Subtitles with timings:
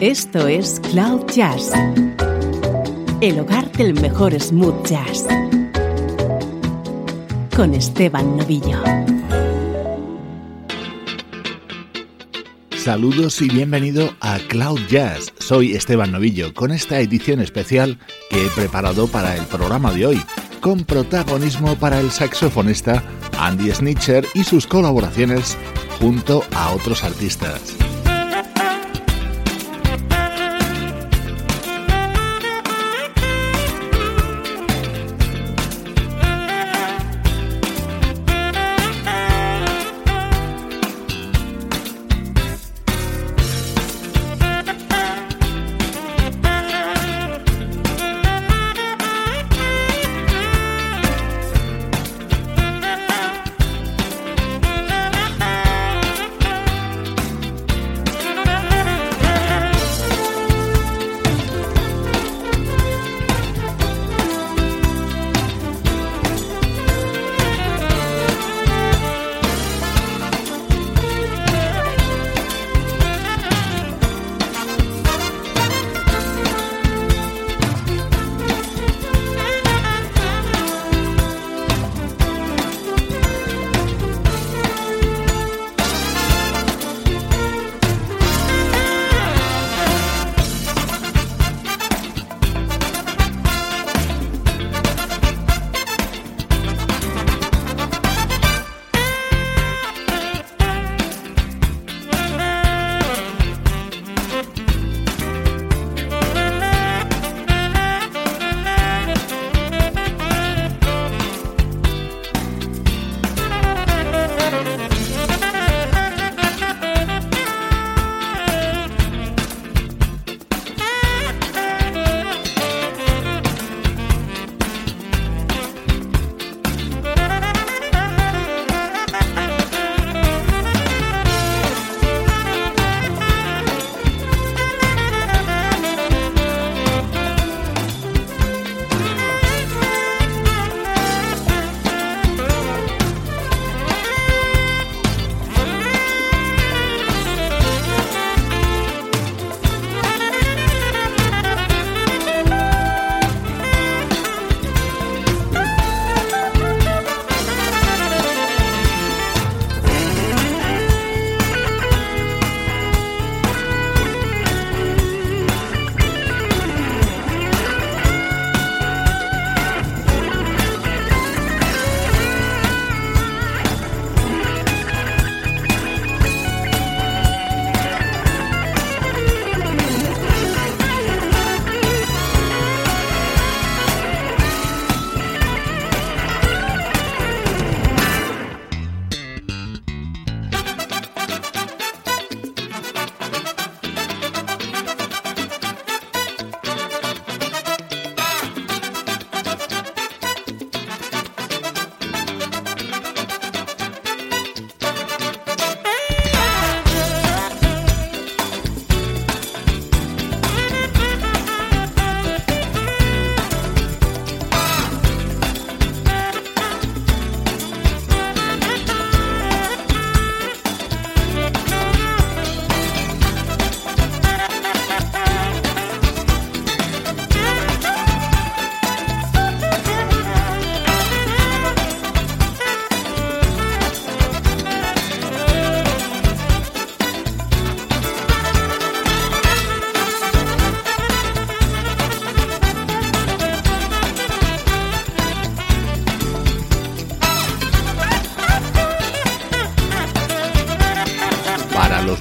[0.00, 1.72] Esto es Cloud Jazz,
[3.22, 5.26] el hogar del mejor smooth jazz,
[7.56, 8.78] con Esteban Novillo.
[12.76, 15.32] Saludos y bienvenido a Cloud Jazz.
[15.38, 20.22] Soy Esteban Novillo con esta edición especial que he preparado para el programa de hoy,
[20.60, 23.02] con protagonismo para el saxofonista
[23.38, 25.56] Andy Snitcher y sus colaboraciones
[25.98, 27.85] junto a otros artistas.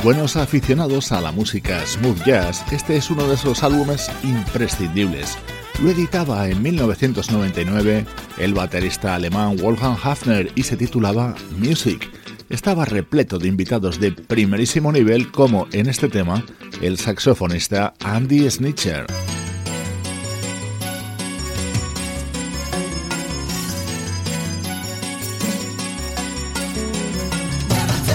[0.03, 5.37] Buenos aficionados a la música smooth jazz, este es uno de esos álbumes imprescindibles.
[5.81, 8.05] Lo editaba en 1999
[8.37, 12.09] el baterista alemán Wolfgang Hafner y se titulaba Music.
[12.49, 16.43] estaba repleto de invitados de primerísimo nivel como en este tema
[16.81, 19.05] el saxofonista Andy Snitcher.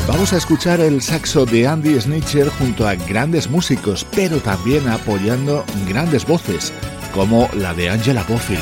[0.07, 5.65] Vamos a escuchar el saxo de Andy Snitcher junto a grandes músicos, pero también apoyando
[5.89, 6.73] grandes voces,
[7.15, 8.59] como la de Angela Bofill.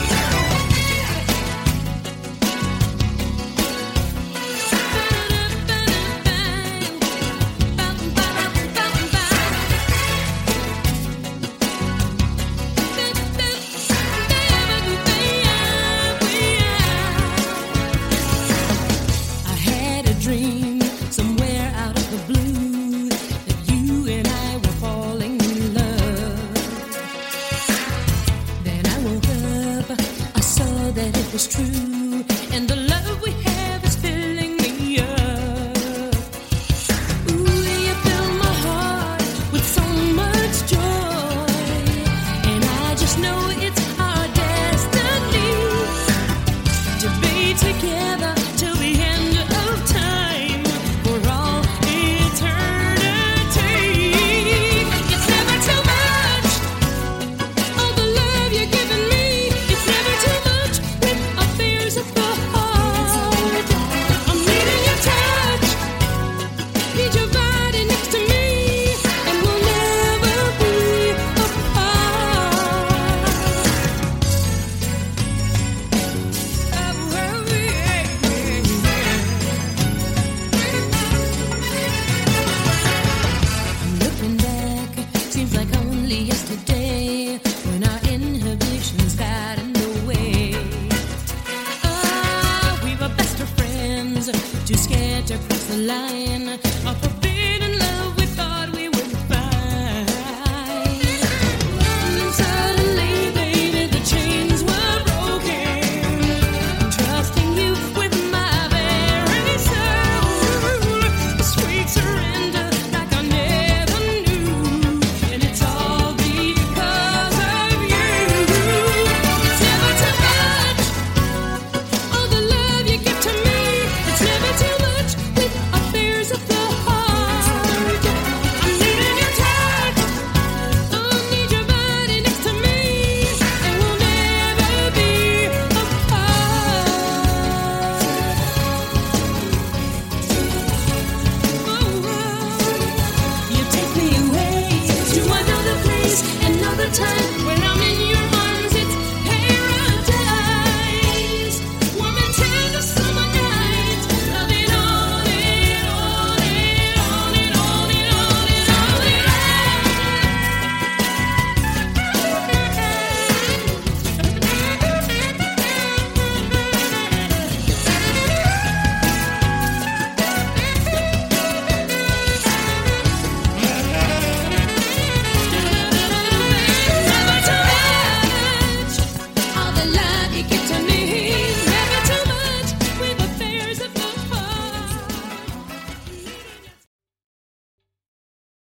[95.28, 97.17] to cross the line.